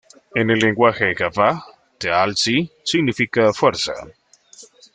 En 0.33 0.49
el 0.49 0.57
lenguaje 0.57 1.13
jaffa, 1.15 1.63
'Teal'c' 1.99 2.71
significa 2.83 3.53
Fuerza. 3.53 3.93